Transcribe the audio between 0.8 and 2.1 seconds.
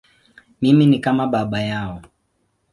ni kama baba yao.